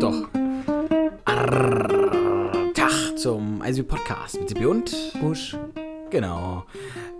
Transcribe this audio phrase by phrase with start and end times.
[0.00, 0.28] doch.
[1.24, 5.56] Arr, Tag zum ICB Podcast mit Sibi und Busch.
[6.10, 6.64] Genau.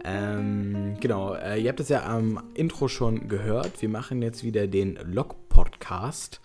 [0.04, 3.82] Ähm, genau, äh, ihr habt es ja am Intro schon gehört.
[3.82, 6.40] Wir machen jetzt wieder den Log-Podcast.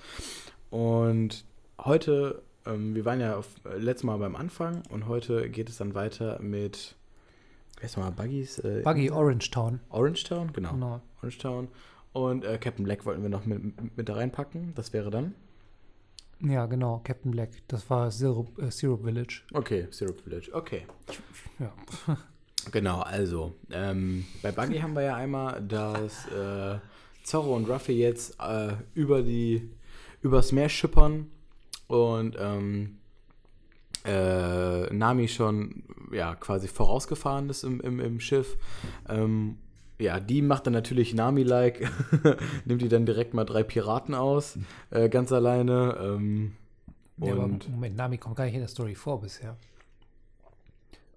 [0.72, 1.46] Und
[1.80, 5.78] heute, ähm, wir waren ja auf, äh, letztes Mal beim Anfang und heute geht es
[5.78, 6.96] dann weiter mit,
[7.78, 8.58] wie heißt mal, Buggies?
[8.58, 9.82] Äh, Buggy Orange Town.
[9.92, 10.72] Orange Town, genau.
[10.72, 11.02] Genau.
[11.22, 11.68] Orange Town.
[12.12, 14.74] Und äh, Captain Black wollten wir noch mit, mit da reinpacken.
[14.74, 15.36] Das wäre dann.
[16.44, 17.52] Ja, genau, Captain Black.
[17.68, 19.42] Das war Syrup, äh, Syrup Village.
[19.54, 20.50] Okay, Syrup Village.
[20.54, 20.86] Okay.
[21.60, 21.74] Ja.
[22.72, 26.80] Genau, also, ähm, bei Buggy haben wir ja einmal, dass äh,
[27.22, 29.70] Zorro und Ruffy jetzt äh, über die,
[30.22, 31.30] übers Meer schippern
[31.88, 33.00] und ähm,
[34.06, 38.58] äh, Nami schon ja quasi vorausgefahren ist im, im, im Schiff.
[39.10, 39.58] Ähm,
[40.00, 41.90] ja, die macht dann natürlich Nami-like,
[42.66, 44.58] nimmt die dann direkt mal drei Piraten aus,
[44.92, 45.98] äh, ganz alleine.
[46.02, 46.56] Ähm,
[47.18, 49.56] ja, und, Moment, Nami kommt gar nicht in der Story vor bisher.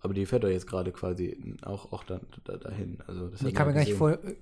[0.03, 2.99] aber die fährt doch jetzt gerade quasi auch, auch dann, da, dahin.
[3.07, 4.13] Also das Die kam ja gar nicht vor.
[4.13, 4.37] Äh,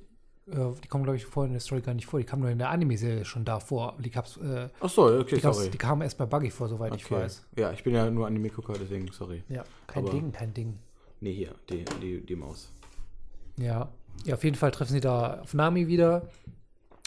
[0.51, 2.19] äh, die kommen, glaube ich, vorher in der Story gar nicht vor.
[2.21, 3.97] Die kam nur in der Anime-Serie schon da vor.
[3.99, 5.71] Die, gab's, äh, Ach so, okay, die, sorry.
[5.71, 7.15] die kamen erst bei Buggy vor, soweit ich Okay.
[7.23, 7.47] weiß.
[7.57, 9.43] Ja, ich bin ja nur Anime-Gucker, deswegen, sorry.
[9.49, 10.79] Ja, kein Aber- Ding, kein Ding.
[11.21, 12.71] Nee, hier, die, die, die Maus.
[13.57, 13.89] Ja.
[14.25, 16.29] Ja, auf jeden Fall treffen sie da auf Nami wieder.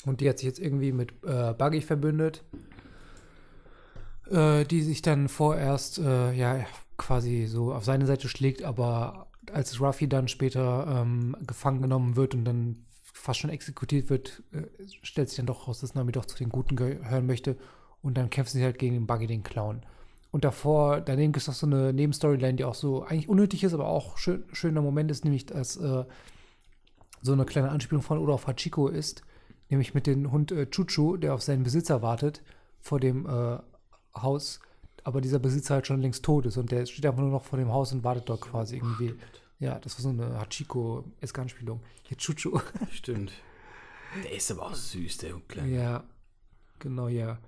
[0.06, 2.44] Und die hat sich jetzt irgendwie mit äh, Buggy verbündet.
[4.30, 6.66] Äh, die sich dann vorerst, äh, ja,
[6.98, 12.36] quasi so auf seine Seite schlägt, aber als Ruffy dann später ähm, gefangen genommen wird
[12.36, 14.64] und dann fast schon exekutiert wird, äh,
[15.02, 17.56] stellt sich dann doch raus, dass Nami doch zu den Guten gehören möchte.
[18.02, 19.82] Und dann kämpfen sie halt gegen den Buggy, den Clown.
[20.32, 23.74] Und davor, daneben gibt es noch so eine Nebenstoryline, die auch so eigentlich unnötig ist,
[23.74, 26.04] aber auch schön, schöner Moment ist, nämlich, dass äh,
[27.22, 29.24] so eine kleine Anspielung von Oda auf Hachiko ist,
[29.70, 32.42] nämlich mit dem Hund äh, Chuchu, der auf seinen Besitzer wartet
[32.80, 33.58] vor dem äh,
[34.16, 34.60] Haus,
[35.04, 37.58] aber dieser Besitzer halt schon längst tot ist und der steht einfach nur noch vor
[37.60, 39.16] dem Haus und wartet dort quasi irgendwie.
[39.60, 41.82] Ja, das war so eine Hachiko-eske Anspielung.
[42.04, 42.60] Hier Chuchu.
[42.92, 43.32] Stimmt.
[44.24, 45.76] Der ist aber auch süß, der Kleine.
[45.76, 46.04] ja,
[46.80, 47.40] genau, ja.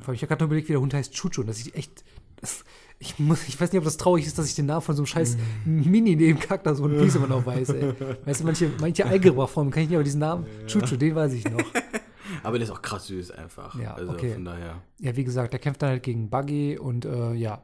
[0.00, 1.74] Vor allem, Ich habe gerade nur überlegt, wie der Hund heißt Chuchu und das ist
[1.74, 2.04] echt.
[2.40, 2.64] Das,
[2.98, 5.02] ich, muss, ich weiß nicht, ob das traurig ist, dass ich den Namen von so
[5.02, 7.94] einem scheiß Mini-Nebencharakter so ein Wiese noch weiß, ey.
[8.24, 11.44] Weißt du, manche, manche Algebra-Formen kann ich nicht, aber diesen Namen, Chuchu, den weiß ich
[11.44, 11.64] noch.
[12.42, 13.78] Aber der ist auch krass süß einfach.
[13.80, 14.34] Ja, also okay.
[14.34, 14.82] von daher.
[15.00, 17.62] Ja, wie gesagt, der kämpft dann halt gegen Buggy und äh, ja.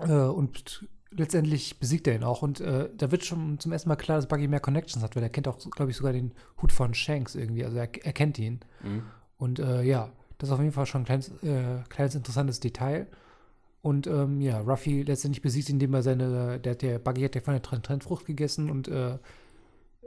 [0.00, 2.42] Äh, und letztendlich besiegt er ihn auch.
[2.42, 5.22] Und äh, da wird schon zum ersten Mal klar, dass Buggy mehr Connections hat, weil
[5.22, 7.64] er kennt auch, glaube ich, sogar den Hut von Shanks irgendwie.
[7.64, 8.60] Also er, er kennt ihn.
[8.82, 9.02] Mhm.
[9.36, 13.06] Und äh, ja, das ist auf jeden Fall schon ein kleines, äh, kleines interessantes Detail.
[13.88, 17.54] Und ähm, ja, Ruffy letztendlich besiegt, indem er seine, der, der Buggy hat ja von
[17.54, 19.16] der Tren- Trennfrucht gegessen und äh,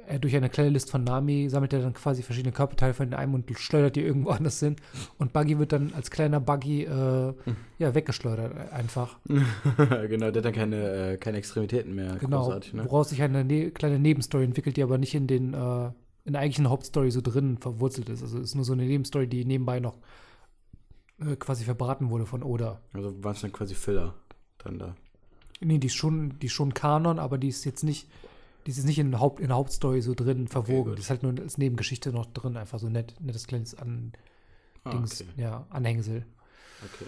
[0.08, 3.34] er durch eine kleine List von Nami sammelt er dann quasi verschiedene Körperteile von einem
[3.34, 4.76] und schleudert die irgendwo anders hin.
[5.18, 7.34] Und Buggy wird dann als kleiner Buggy äh,
[7.80, 9.18] ja, weggeschleudert einfach.
[9.28, 12.18] genau, der hat dann keine, äh, keine Extremitäten mehr.
[12.20, 12.54] Genau.
[12.74, 12.86] Ne?
[12.86, 15.90] Woraus sich eine ne kleine Nebenstory entwickelt, die aber nicht in den äh,
[16.24, 18.22] in der eigentlichen Hauptstory so drin verwurzelt ist.
[18.22, 19.98] Also es ist nur so eine Nebenstory, die nebenbei noch
[21.26, 22.82] äh, quasi verbraten wurde von Oda.
[22.94, 24.16] Also waren es dann quasi Filler
[24.60, 24.96] dann da.
[25.60, 28.08] Nee, die ist schon, die ist schon Kanon, aber die ist jetzt nicht,
[28.66, 30.90] die ist jetzt nicht in, der Haupt, in der Hauptstory so drin verwogen.
[30.90, 30.98] gut.
[30.98, 34.14] die ist halt nur als Nebengeschichte noch drin, einfach so nett, nettes kleines An
[34.84, 35.30] Ah, Dings, okay.
[35.38, 36.26] ja, Anhängsel.
[36.84, 37.06] okay.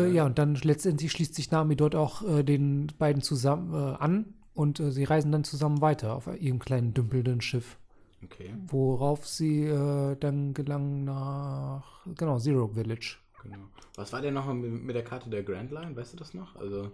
[0.00, 3.94] Äh, ja, und dann letztendlich schließt sich Nami dort auch äh, den beiden zusammen äh,
[3.98, 7.78] an und äh, sie reisen dann zusammen weiter auf ihrem kleinen dümpelnden Schiff,
[8.24, 13.18] Okay, worauf sie äh, dann gelangen nach, genau, Zero Village.
[13.50, 13.66] Genau.
[13.96, 15.94] Was war denn noch mit, mit der Karte der Grand Line?
[15.96, 16.56] Weißt du das noch?
[16.56, 16.92] Also,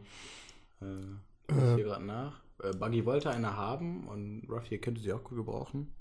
[0.81, 0.87] äh,
[1.49, 1.75] ich Äh.
[1.77, 2.41] hier gerade nach.
[2.63, 5.93] Äh, Buggy wollte eine haben und Ruffy könnte sie auch gut gebrauchen.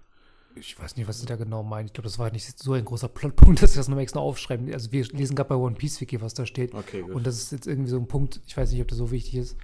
[0.56, 1.88] Ich weiß nicht, was sie da genau meinen.
[1.88, 4.72] Ich glaube, das war nicht so ein großer Plotpunkt, dass sie das nochmal extra aufschreiben.
[4.72, 6.74] Also wir lesen gerade bei One Piece Wiki, was da steht.
[6.76, 7.12] Okay, gut.
[7.16, 9.36] Und das ist jetzt irgendwie so ein Punkt, ich weiß nicht, ob das so wichtig
[9.36, 9.58] ist,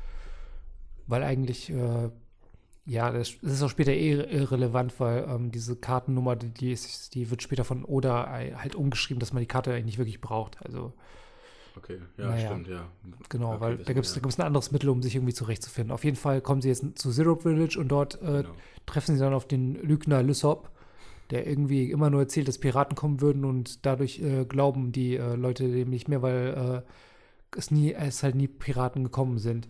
[1.06, 2.10] weil eigentlich, äh,
[2.90, 7.44] ja, das, ist auch später eh irrelevant, weil ähm, diese Kartennummer, die, ist, die wird
[7.44, 10.58] später von Oda halt umgeschrieben, dass man die Karte eigentlich nicht wirklich braucht.
[10.66, 10.94] Also
[11.78, 12.50] okay, ja, naja.
[12.50, 12.88] stimmt, ja.
[13.30, 14.22] genau, Okay, weil da gibt es ja.
[14.24, 15.92] ein anderes Mittel, um sich irgendwie zurechtzufinden.
[15.92, 18.50] Auf jeden Fall kommen sie jetzt zu Zero Village und dort äh, Genau.
[18.88, 20.72] treffen sie dann auf den Lügner Lysop,
[21.30, 25.36] der irgendwie immer nur erzählt, dass Piraten kommen würden und dadurch äh, glauben die äh,
[25.36, 29.68] Leute dem nicht mehr, weil äh, es nie, es halt nie Piraten gekommen sind.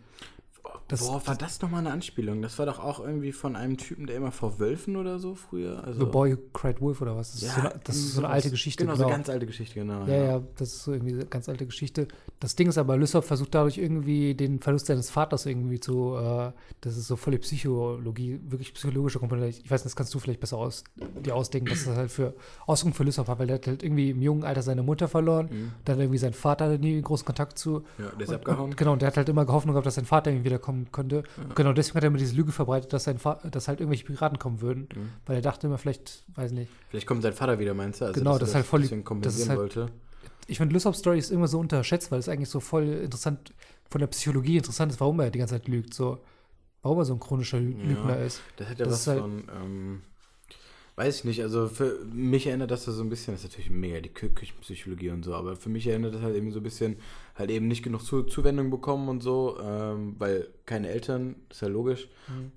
[0.90, 2.42] Das, Worauf war das nochmal eine Anspielung?
[2.42, 5.84] Das war doch auch irgendwie von einem Typen, der immer vor Wölfen oder so früher.
[5.86, 7.32] Also, The Boy Who Cried Wolf oder was?
[7.34, 8.84] Das ist so eine, das ist so eine alte Geschichte.
[8.84, 10.06] Genau, so eine ganz alte Geschichte, genau.
[10.06, 12.08] Ja, ja, das ist so irgendwie eine ganz alte Geschichte.
[12.40, 16.52] Das Ding ist aber, Lysop versucht dadurch irgendwie den Verlust seines Vaters irgendwie zu, äh,
[16.82, 19.50] das ist so volle Psychologie, wirklich psychologische Komponente.
[19.64, 20.84] Ich weiß nicht, das kannst du vielleicht besser aus,
[21.24, 22.34] dir ausdenken, was das halt für
[22.66, 25.50] Ausdruck für Lysop hat, weil der hat halt irgendwie im jungen Alter seine Mutter verloren,
[25.52, 25.72] Mhm.
[25.86, 27.84] dann irgendwie sein Vater nie großen Kontakt zu.
[27.98, 28.64] Ja, der ist Und, abgehauen.
[28.72, 30.50] und, genau, und der hat halt immer Hoffnung gehabt, dass sein Vater irgendwie
[30.82, 31.24] wiederkommen könnte.
[31.56, 33.20] Genau, deswegen hat er immer diese Lüge verbreitet, dass, sein
[33.52, 34.88] dass halt irgendwelche Piraten kommen würden.
[34.96, 35.10] Mhm.
[35.26, 36.72] Weil er dachte immer, vielleicht, weiß nicht.
[36.90, 38.06] Vielleicht kommt sein Vater wieder, meinst du?
[38.06, 38.82] Also, Genau, das ist halt voll-
[39.22, 39.88] das ist halt- wollte.
[40.48, 43.54] Ich finde, Lysop's Story ist immer so unterschätzt, weil es eigentlich so voll interessant,
[43.90, 45.94] von der Psychologie interessant ist, warum er die ganze Zeit lügt.
[45.94, 46.20] So,
[46.82, 47.86] warum er so ein chronischer Lü- Ja.
[47.88, 48.42] Lügner ist.
[48.58, 50.02] Das hat ja Das was ist halt- von, ähm,
[51.00, 54.02] weiß ich nicht, also für mich erinnert das so ein bisschen, das ist natürlich mega
[54.02, 56.98] die Kü Küchenpsychologie und so, aber für mich erinnert das halt eben so ein bisschen,
[57.36, 61.70] halt eben nicht genug Zu Zuwendung bekommen und so, ähm, weil keine Eltern, ist ja
[61.70, 62.10] logisch,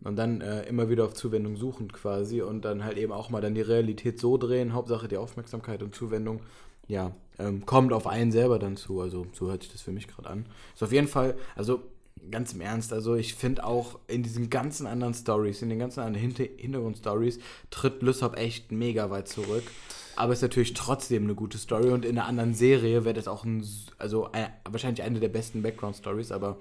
[0.03, 3.41] und dann äh, immer wieder auf Zuwendung suchen quasi und dann halt eben auch mal
[3.41, 6.41] dann die Realität so drehen, Hauptsache die Aufmerksamkeit und Zuwendung,
[6.89, 10.09] ja, ähm, kommt auf einen selber dann zu, also so hört sich das für mich
[10.09, 10.47] gerade an.
[10.75, 11.81] Ist auf jeden Fall, also
[12.31, 16.01] ganz im Ernst, also ich finde auch in diesen ganzen anderen Stories, in den ganzen
[16.01, 17.39] anderen Hinter Hintergrundstories,
[17.71, 19.65] tritt Lysop echt mega weit zurück.
[20.15, 23.45] Aber ist natürlich trotzdem eine gute Story und in einer anderen Serie wäre das auch
[23.45, 23.67] ein,
[23.99, 26.59] also ein, wahrscheinlich eine der besten Background-Stories, aber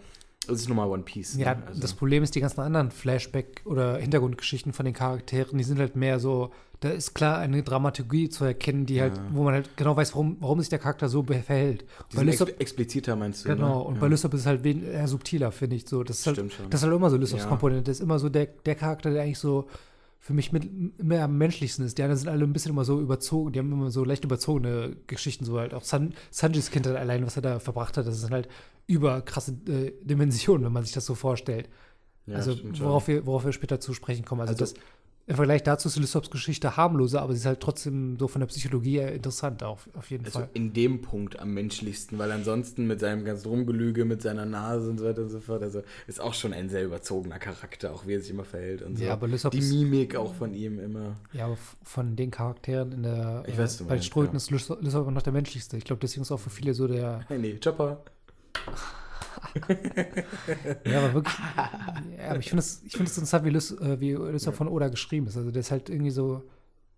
[0.48, 1.38] es ist nun mal One Piece.
[1.38, 1.64] Ja, ne?
[1.68, 5.80] also, das Problem ist, die ganzen anderen Flashback- oder Hintergrundgeschichten von den Charakteren, die sind
[5.80, 9.24] halt mehr so, da ist klar eine Dramaturgie zu erkennen, die halt, Ja.
[9.32, 11.86] wo man halt genau weiß, warum, warum sich der Charakter so verhält.
[12.16, 13.50] Bei Lysop, ex expliziter meinst du?
[13.50, 13.84] genau, ne?
[13.86, 14.02] und ja.
[14.02, 16.04] bei Lysop ist es halt eher subtiler, finde ich so.
[16.04, 16.70] Das ist, halt, Stimmt schon.
[16.70, 17.50] das ist halt immer so Lysops Ja.
[17.50, 17.84] Komponente.
[17.84, 19.68] Das ist immer so der, der Charakter, der eigentlich so
[20.20, 21.98] für mich mit mehr am menschlichsten ist.
[21.98, 24.96] Die anderen sind alle ein bisschen immer so überzogen, die haben immer so leicht überzogene
[25.08, 28.32] Geschichten, so halt auch San, Sanjis Kindheit allein, was er da verbracht hat, das sind
[28.32, 28.48] halt
[28.88, 31.70] über krasse äh, Dimensionen, wenn man sich das so vorstellt.
[32.28, 34.42] Ja, also worauf wir, worauf wir später zu sprechen kommen.
[34.42, 34.84] Also, Also- das
[35.28, 38.48] im Vergleich dazu ist Lysops Geschichte harmloser, aber sie ist halt trotzdem so von der
[38.48, 40.50] Psychologie her interessant auf, auf jeden Also Fall.
[40.54, 44.98] in dem Punkt am menschlichsten, weil ansonsten mit seinem ganzen Rumgelüge, mit seiner Nase und
[44.98, 48.16] so weiter und so fort, also ist auch schon ein sehr überzogener Charakter, auch wie
[48.16, 49.04] er sich immer verhält und so.
[49.04, 51.16] Ja, aber Lysop Die Mimik auch von ihm immer.
[51.34, 54.38] Ja, aber von den Charakteren in der Ich weiß, du bei meinst, Ströten ja.
[54.38, 55.78] ist Lysop noch der menschlichste.
[55.78, 58.04] Ich glaube, deswegen ist auch für viele so der Hey, nee, Chopper.
[60.86, 61.36] Ja, aber wirklich.
[62.18, 64.90] ja, aber ich finde es find es interessant, wie, Lys, äh, wie Lysop von Oda
[64.90, 65.38] geschrieben ist.
[65.38, 66.44] Also der ist halt irgendwie so,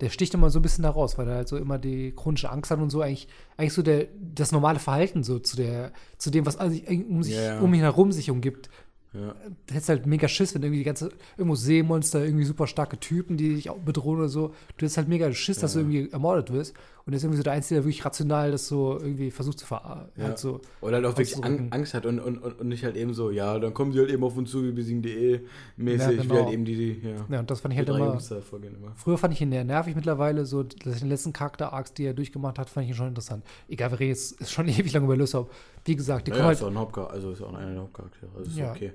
[0.01, 2.49] der sticht immer so ein bisschen da raus, weil er halt so immer die chronische
[2.49, 6.29] Angst hat und so eigentlich, eigentlich so der, das normale Verhalten so zu der, zu
[6.29, 6.79] dem, was also
[7.09, 7.59] um sich, Ja, ja.
[7.61, 8.69] um ihn herum sich umgibt.
[9.13, 9.35] Ja.
[9.67, 13.37] Du hättest halt mega Schiss, wenn irgendwie die ganze, irgendwo Seemonster, irgendwie super starke Typen,
[13.37, 14.47] die dich auch bedrohen oder so.
[14.77, 15.85] Du hättest halt mega Schiss, dass du Ja.
[15.85, 16.73] irgendwie ermordet wirst.
[17.05, 19.65] Und er ist irgendwie so der Einzige, der wirklich rational das so irgendwie versucht zu
[19.65, 20.23] ver Ja.
[20.23, 20.61] halt so.
[20.81, 23.59] Oder halt auch wirklich Angst hat und, und, und und nicht halt eben so, ja,
[23.59, 25.41] dann kommen sie halt eben auf uns zu, wie besiegen.de
[25.75, 26.35] mäßig, Ja, wie genau.
[26.45, 28.17] halt eben die, die ja, Ja, und das fand ich halt immer.
[28.53, 28.93] Immer.
[28.95, 32.57] Früher fand ich ihn eher nervig mittlerweile, so dass den letzten Charakter-Arcs, die er durchgemacht
[32.57, 33.43] hat, fand ich ihn schon interessant.
[33.67, 35.51] Egal, wir reden jetzt ist schon ewig lang über Lysop.
[35.85, 37.71] Wie gesagt, die Ja, kommen ja, halt, ist auch ein Hauptcharakter, also ist auch einer
[37.73, 38.71] der Hauptcharaktere, also ist Ja.
[38.71, 38.93] okay.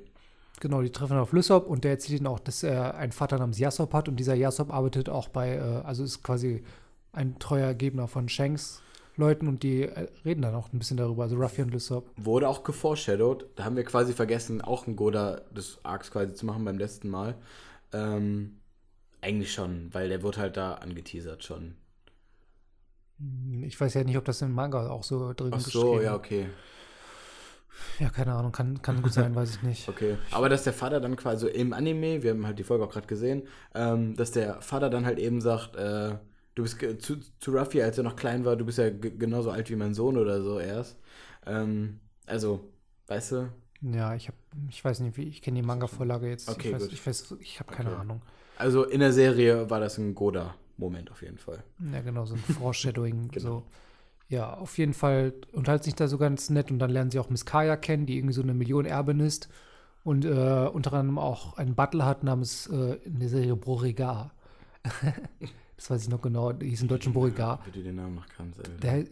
[0.60, 3.58] Genau, die treffen auf Lysop und der erzählt ihnen auch, dass er einen Vater namens
[3.58, 6.62] Yasop hat und dieser Yasop arbeitet auch bei, äh, also ist quasi
[7.12, 8.82] ein treuer Gegner von Shanks
[9.18, 12.10] Leuten und die äh, reden dann auch ein bisschen darüber, also Ruffy und Lysop.
[12.16, 13.46] Wurde auch geforeshadowed.
[13.56, 17.10] Da haben wir quasi vergessen, auch ein Goda des Arcs quasi zu machen beim letzten
[17.10, 17.34] Mal.
[17.92, 18.58] Ähm,
[19.20, 21.74] eigentlich schon, weil der wird halt da angeteasert schon.
[23.18, 26.14] Hm, Ich weiß ja nicht, ob das im Manga auch so drin Ach so, ja,
[26.14, 26.46] okay.
[27.98, 29.88] Ja, keine Ahnung, kann, kann gut sein, weiß ich nicht.
[29.88, 30.16] Okay.
[30.30, 33.06] Aber dass der Vater dann quasi im Anime, wir haben halt die Folge auch gerade
[33.06, 33.42] gesehen,
[33.74, 36.16] ähm, dass der Vater dann halt eben sagt, äh,
[36.54, 39.50] du bist zu, zu Ruffy, als er noch klein war, du bist ja ge- genauso
[39.50, 40.96] alt wie mein Sohn oder so erst.
[41.46, 42.60] Ähm, also,
[43.06, 43.48] weißt du?
[43.80, 44.36] Ja, ich habe,
[44.68, 46.48] ich weiß nicht, wie, ich kenne die Manga-Vorlage jetzt.
[46.48, 46.92] Okay, ich weiß, gut.
[46.92, 48.00] ich weiß, ich habe keine Okay.
[48.00, 48.22] Ahnung.
[48.56, 51.62] Also in der Serie war das ein Goda-Moment auf jeden Fall.
[51.92, 53.28] Ja, genau, so ein Foreshadowing.
[53.32, 53.48] Genau.
[53.60, 53.62] so.
[54.28, 57.30] Ja, auf jeden Fall unterhalten sich da so ganz nett und dann lernen sie auch
[57.30, 59.48] Miss Kaya kennen, die irgendwie so eine Millionenerbin ist
[60.04, 64.30] und äh, unter anderem auch einen Butler hat namens äh, in der Serie Beauregard.
[65.76, 67.60] das weiß ich noch genau, die hieß im Deutschen Beauregard.
[67.72, 68.60] Du den Namen noch kannst.
[68.82, 69.04] Der,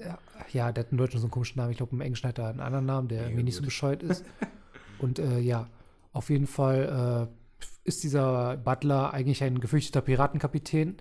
[0.53, 1.71] ja, der hat im Deutschen so einen komischen Namen.
[1.71, 3.67] Ich glaube, im Englischen hat er einen anderen Namen, der Mega irgendwie nicht so gut.
[3.67, 4.25] bescheuert ist.
[4.99, 5.69] Und äh, ja,
[6.13, 10.97] auf jeden Fall äh, ist dieser Butler eigentlich ein gefürchteter Piratenkapitän.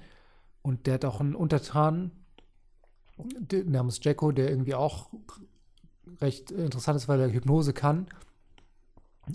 [0.61, 2.11] Und der hat auch einen Untertan
[3.65, 5.09] namens Jacko, der irgendwie auch
[6.21, 8.07] recht interessant ist, weil er Hypnose kann.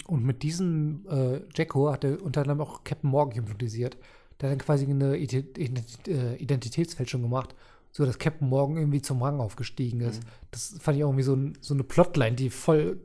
[0.06, 3.96] Und mit diesem äh, Jacko hat er unter anderem auch Captain Morgan hypnotisiert.
[4.40, 7.54] Der hat dann quasi eine äh, Identitätsfälschung gemacht,
[7.90, 10.22] so dass Captain Morgan irgendwie zum Rang aufgestiegen ist.
[10.52, 13.00] Das fand ich auch irgendwie so, ein, so eine Plotline, die voll,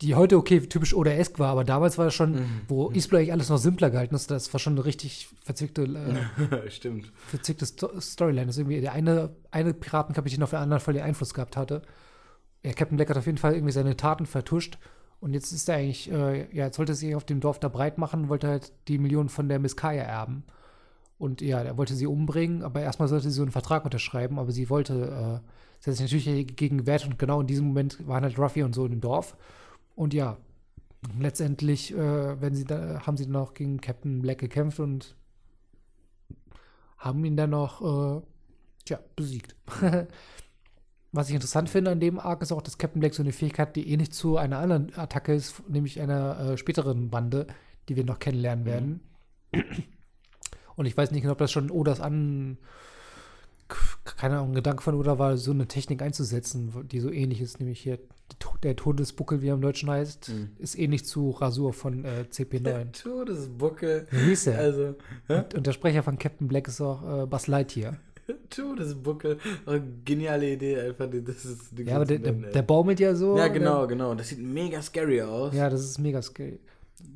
[0.00, 2.60] die heute okay typisch Oder-esk war, aber damals war das schon, Mhm.
[2.68, 5.82] wo East Blue eigentlich alles noch simpler gehalten ist, das war schon eine richtig verzwickte,
[5.82, 7.12] äh, Stimmt.
[7.26, 8.46] verzwickte Sto Storyline.
[8.46, 11.82] Das ist irgendwie der eine, eine Piratenkapitän auf den anderen voll den Einfluss gehabt hatte.
[12.64, 14.78] Ja, Captain Black hat auf jeden Fall irgendwie seine Taten vertuscht.
[15.20, 17.68] Und jetzt ist er eigentlich, äh, ja, jetzt wollte er sich auf dem Dorf da
[17.68, 20.44] breit machen, wollte halt die Millionen von der Miss Kaya erben.
[21.18, 24.52] Und ja, er wollte sie umbringen, aber erstmal sollte sie so einen Vertrag unterschreiben, aber
[24.52, 24.92] sie wollte,
[25.42, 25.48] äh,
[25.80, 28.76] sie hat sich natürlich gegen gewehrt und genau in diesem Moment waren halt Ruffy und
[28.76, 29.36] so in dem Dorf.
[29.98, 30.36] Und ja,
[31.18, 35.16] letztendlich äh, wenn sie da, haben sie dann auch gegen Captain Black gekämpft und
[36.98, 38.22] haben ihn dann noch, äh,
[38.84, 39.56] tja, besiegt.
[41.10, 43.74] Was ich interessant finde an dem Arc ist auch, dass Captain Black so eine Fähigkeit,
[43.74, 47.48] die ähnlich zu einer anderen Attacke ist, nämlich einer äh, späteren Bande,
[47.88, 49.00] die wir noch kennenlernen werden.
[50.76, 52.58] Und ich weiß nicht genau, ob das schon Odas an,
[54.04, 57.58] keine Ahnung, ein Gedanke von Oda war, so eine Technik einzusetzen, die so ähnlich ist,
[57.58, 57.98] nämlich hier
[58.62, 60.50] der Todesbuckel, wie er im Deutschen heißt, Mhm.
[60.58, 62.92] ist ähnlich zu Rasur von äh, CP9.
[63.02, 64.06] Todesbuckel.
[64.10, 64.58] Wie hieß er?
[64.58, 64.94] Also?
[65.28, 67.96] Und, und der Sprecher von Captain Black ist auch äh, Buzz Lightyear.
[68.50, 69.38] Todesbuckel.
[69.66, 71.08] Oh, geniale Idee, einfach.
[71.24, 73.36] Das ist Ja, aber der, der, der baumelt ja so.
[73.38, 74.14] Ja, genau, genau.
[74.14, 75.54] Das sieht mega scary aus.
[75.54, 76.58] Ja, das ist mega scary.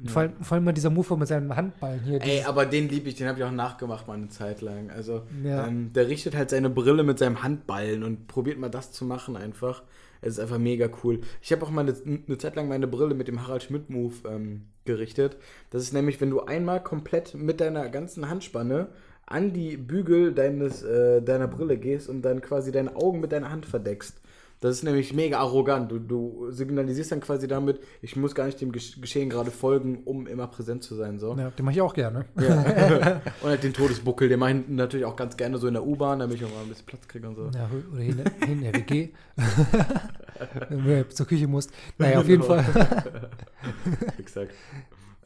[0.06, 2.22] Vor, allem, vor allem mal dieser Move mit seinem Handballen hier.
[2.22, 4.90] Ey, aber den liebe ich, den habe ich auch nachgemacht mal eine Zeit lang.
[4.90, 5.66] Also, Ja.
[5.66, 9.36] ähm, der richtet halt seine Brille mit seinem Handballen und probiert mal das zu machen
[9.36, 9.82] einfach.
[10.22, 11.20] Es ist einfach mega cool.
[11.42, 11.94] Ich habe auch mal eine,
[12.26, 15.36] eine Zeit lang meine Brille mit dem Harald Schmidt-Move ähm, gerichtet.
[15.70, 18.88] Das ist nämlich, wenn du einmal komplett mit deiner ganzen Handspanne
[19.26, 23.50] an die Bügel deines, äh, deiner Brille gehst und dann quasi deine Augen mit deiner
[23.50, 24.20] Hand verdeckst.
[24.62, 25.90] Das ist nämlich mega arrogant.
[25.90, 30.02] Du, du signalisierst dann quasi damit, ich muss gar nicht dem Gesch- Geschehen gerade folgen,
[30.04, 31.18] um immer präsent zu sein.
[31.18, 31.34] So.
[31.36, 32.26] ja, den mache ich auch gerne.
[32.40, 33.20] Ja.
[33.42, 36.20] und halt den Todesbuckel, den mache ich natürlich auch ganz gerne so in der U-Bahn,
[36.20, 37.50] damit ich auch mal ein bisschen Platz kriege und so.
[37.54, 39.08] Ja, oder hin, hin in der WG.
[40.68, 41.70] Wenn du zur Küche musst.
[41.98, 42.62] Naja, auf jeden Genau.
[42.62, 43.30] Fall.
[44.18, 44.52] Exakt.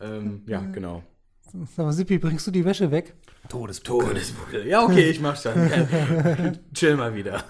[0.01, 1.03] Ähm, ja, genau.
[1.77, 3.15] Sag mal, Sippi, bringst du die Wäsche weg?
[3.49, 4.67] Todesbuckel.
[4.67, 6.59] Ja, okay, ich mach's dann.
[6.75, 7.45] Chill mal wieder.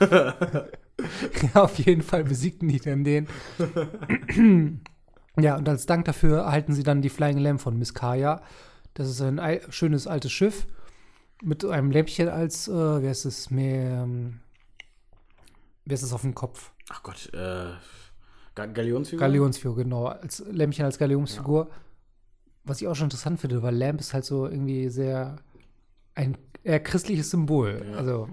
[1.54, 3.28] Ja, auf jeden Fall besiegten die dann den.
[5.38, 8.42] ja, und als Dank dafür erhalten sie dann die Flying Lamb von Miss Kaya.
[8.94, 10.66] Das ist ein ei- schönes altes Schiff
[11.42, 12.72] mit einem Lämpchen als, äh,
[13.02, 14.40] wie heißt es, mehr, ähm,
[15.84, 16.72] wie heißt es auf dem Kopf?
[16.88, 17.72] Ach Gott, äh.
[18.54, 19.20] Ga Galionsfigur?
[19.20, 20.06] Galionsfigur, genau.
[20.06, 21.68] Als Lämpchen als Galionsfigur.
[22.64, 25.36] Was ich auch schon interessant finde, weil Lamp ist halt so irgendwie sehr
[26.14, 27.84] ein eher christliches Symbol.
[27.92, 27.98] Ja.
[27.98, 28.30] Also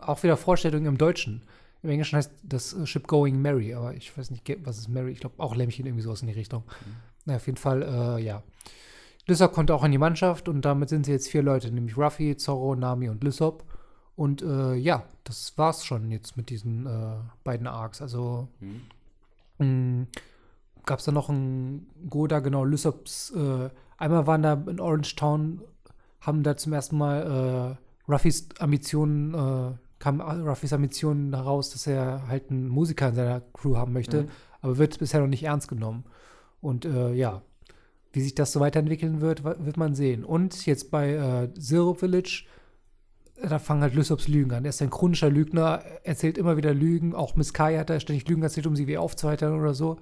[0.00, 1.42] auch wieder Vorstellung im Deutschen.
[1.82, 5.12] Im Englischen heißt das äh, Ship Going Mary, aber ich weiß nicht, was ist Mary?
[5.12, 6.62] Ich glaube auch Lämpchen irgendwie sowas in die Richtung.
[7.24, 8.42] Na, auf jeden Fall, äh, ja.
[9.26, 12.36] Lysop kommt auch in die Mannschaft und damit sind sie jetzt vier Leute, nämlich Ruffy,
[12.36, 13.64] Zorro, Nami und Lysop.
[14.16, 18.02] Und äh, ja, das war's schon jetzt mit diesen äh, beiden Arcs.
[18.02, 18.48] Also
[19.58, 20.08] Mhm.
[20.84, 25.62] gab es da noch ein Goda, genau, Lysops, äh, einmal waren da in Orange Town,
[26.20, 27.76] haben da zum ersten Mal
[28.08, 29.34] äh, Ruffys Ambitionen,
[30.02, 34.28] kam Ruffys Ambitionen heraus, dass er halt einen Musiker in seiner Crew haben möchte, Mhm.
[34.60, 36.02] aber wird bisher noch nicht ernst genommen.
[36.60, 37.42] Und äh, ja,
[38.12, 40.24] wie sich das so weiterentwickeln wird, wird man sehen.
[40.24, 42.46] Und jetzt bei äh, Zero Village,
[43.36, 44.64] äh, da fangen halt Lysops Lügen an.
[44.64, 47.14] Er ist ein chronischer Lügner, erzählt immer wieder Lügen.
[47.14, 49.98] Auch Miss Kai hat er ständig Lügen erzählt, um sie wieder aufzuheitern oder so.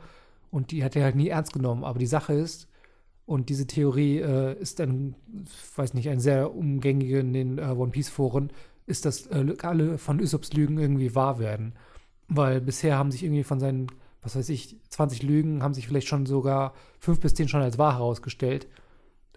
[0.50, 1.84] Und die hat er halt nie ernst genommen.
[1.84, 2.68] Aber die Sache ist,
[3.26, 5.14] und diese Theorie äh, ist ein,
[5.76, 8.50] weiß nicht, ein sehr umgängige in den äh, One Piece Foren,
[8.90, 11.74] ist, dass äh, alle von Usops Lügen irgendwie wahr werden.
[12.28, 13.88] Weil bisher haben sich irgendwie von seinen,
[14.22, 17.78] was weiß ich, 20 Lügen, haben sich vielleicht schon sogar fünf bis zehn schon als
[17.78, 18.68] wahr herausgestellt.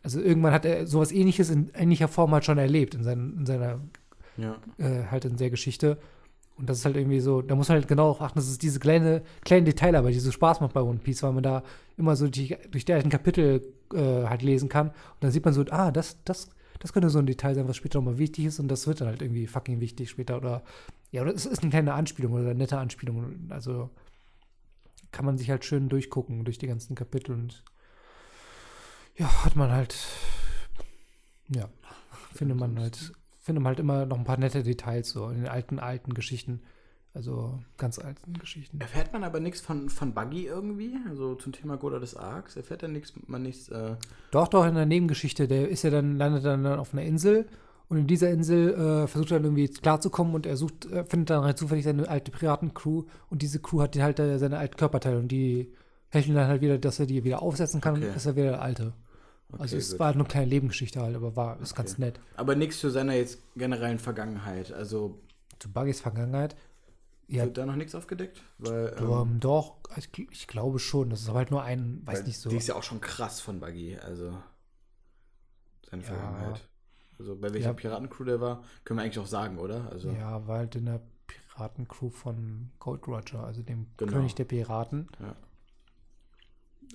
[0.04, 3.46] Also irgendwann hat er sowas ähnliches in ähnlicher Form halt schon erlebt in, seinen, in
[3.46, 3.80] seiner
[4.38, 4.58] Ja.
[4.78, 5.98] äh, halt in der Geschichte.
[6.56, 8.60] Und das ist halt irgendwie so, da muss man halt genau darauf achten, dass es
[8.60, 11.64] diese kleine, kleinen Detailarbeit, die so Spaß macht bei One Piece, weil man da
[11.98, 14.90] immer so die, durch die alten Kapitel äh, halt lesen kann.
[14.90, 16.50] Und dann sieht man so, ah, das, das,
[16.84, 19.08] das könnte so ein Detail sein, was später nochmal wichtig ist und das wird dann
[19.08, 20.36] halt irgendwie fucking wichtig später.
[20.36, 20.64] Oder
[21.12, 23.48] ja, oder es ist eine kleine Anspielung oder eine nette Anspielung.
[23.50, 23.90] Also
[25.12, 27.64] kann man sich halt schön durchgucken durch die ganzen Kapitel und
[29.16, 29.96] ja, hat man halt,
[31.48, 31.70] ja,
[32.34, 35.48] findet man halt, findet man halt immer noch ein paar nette Details so in den
[35.48, 36.64] alten, alten Geschichten.
[37.16, 38.82] Also ganz alten Geschichten.
[38.82, 40.96] Erfährt man aber nichts von, von Buggy irgendwie?
[41.08, 42.56] Also zum Thema Goda des Arcs?
[42.56, 43.96] Erfährt er nichts, man nichts, äh,
[44.32, 47.48] Doch, doch, in der Nebengeschichte, der ist ja dann, landet dann auf einer Insel
[47.88, 51.30] und in dieser Insel äh, versucht er dann irgendwie klarzukommen und er sucht, äh, findet
[51.30, 54.76] dann halt zufällig seine alte Piratencrew und diese Crew hat die halt äh, seine alten
[54.78, 55.72] Körperteile und die
[56.10, 58.08] helfen dann halt wieder, dass er die wieder aufsetzen kann Okay.
[58.10, 58.94] und ist er wieder der Alte.
[59.52, 60.00] also Okay, es gut.
[60.00, 62.06] war halt nur eine kleine Nebengeschichte halt, aber war, ist ganz Okay.
[62.06, 62.20] nett.
[62.38, 64.74] Aber nichts zu seiner jetzt generellen Vergangenheit.
[64.74, 65.20] Also,
[65.60, 66.56] Zu Buggys Vergangenheit.
[67.36, 67.46] Ja.
[67.46, 68.42] Wird da noch nichts aufgedeckt?
[68.60, 71.10] Weil, ähm, doch, ich, ich glaube schon.
[71.10, 72.50] Das ist aber halt nur ein, weiß nicht so.
[72.50, 74.38] Die ist ja auch schon krass von Buggy, also
[75.90, 76.08] seine Ja.
[76.10, 76.70] Vergangenheit.
[77.20, 77.74] Also bei welcher Ja.
[77.74, 79.90] Piratencrew der war, können wir eigentlich auch sagen, oder?
[79.92, 84.12] Also Ja, war halt in der Piratencrew von Gold Roger, also dem Genau.
[84.12, 85.08] König der Piraten.
[85.20, 85.36] Ja.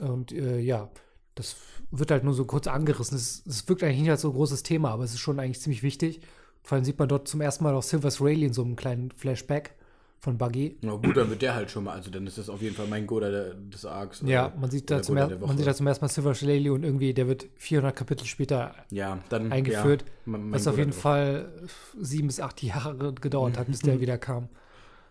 [0.09, 0.91] Und äh, ja,
[1.35, 1.57] das
[1.91, 3.17] wird halt nur so kurz angerissen.
[3.17, 5.61] Es, es wirkt eigentlich nicht als so ein großes Thema, aber es ist schon eigentlich
[5.61, 6.21] ziemlich wichtig.
[6.63, 9.11] Vor allem sieht man dort zum ersten Mal auch Silver's Rayleigh in so einem kleinen
[9.13, 9.75] Flashback
[10.21, 10.79] von Buggy.
[10.83, 12.87] Na gut, dann wird der halt schon mal, also dann ist das auf jeden Fall
[12.89, 14.23] mein Goda der, des Arcs.
[14.27, 16.83] Ja, man sieht, da zum, er, man sieht da zum ersten Mal Silver's Rayleigh und
[16.83, 20.83] irgendwie, der wird 400 Kapitel später ja, dann, eingeführt, Ja, mein- mein was auf Goda
[20.83, 21.01] jeden der Woche.
[21.03, 21.69] Fall
[22.01, 24.49] sieben bis acht Jahre gedauert hat, bis der wieder kam.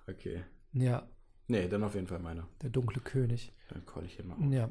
[0.07, 0.43] Okay.
[0.73, 1.07] Ja,
[1.49, 2.45] Nee, dann auf jeden Fall meiner.
[2.61, 3.53] der dunkle König.
[3.69, 4.51] Dann call ich ihn mal auf.
[4.51, 4.69] Ja,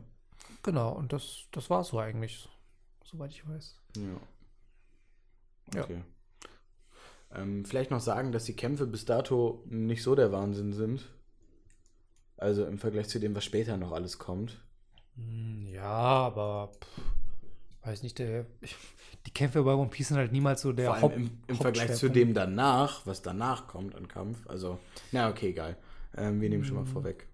[0.62, 0.92] genau.
[0.92, 2.46] Und das, das war so eigentlich,
[3.02, 3.80] soweit ich weiß.
[3.96, 4.02] Ja.
[5.74, 5.86] Ja.
[7.36, 11.02] Ähm, vielleicht noch sagen, dass die Kämpfe bis dato nicht so der Wahnsinn sind.
[12.36, 14.60] Also im Vergleich zu dem, was später noch alles kommt.
[15.16, 18.46] Hm, Ja, aber pff, weiß nicht, der,
[19.26, 21.56] die Kämpfe bei One Piece sind halt niemals so der Vor allem Haupt- im, im
[21.56, 24.46] Vergleich zu dem danach, was danach kommt an Kampf.
[24.48, 24.78] Also,
[25.12, 25.76] na okay, egal.
[26.16, 27.26] Ähm, wir nehmen schon mal vorweg.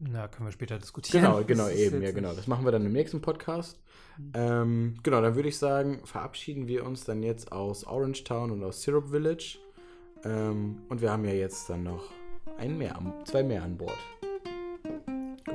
[0.00, 1.22] Na, können wir später diskutieren.
[1.22, 2.32] Genau, genau, Das eben, ja, genau.
[2.32, 3.78] Das machen wir dann im nächsten Podcast.
[4.34, 8.64] Ähm, genau, dann würde ich sagen, verabschieden wir uns dann jetzt aus Orange Town und
[8.64, 9.58] aus Syrup Village.
[10.24, 12.04] Ähm, und wir haben ja jetzt dann noch
[12.58, 13.98] ein mehr, zwei mehr an Bord.
[14.82, 15.54] Gut.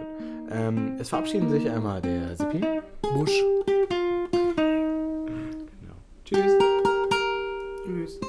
[0.49, 2.61] Ähm, es verabschieden sich einmal der Sippi.
[3.01, 3.43] Busch.
[5.81, 5.95] Genau.
[6.23, 6.53] Tschüss.
[7.83, 8.19] Tschüss.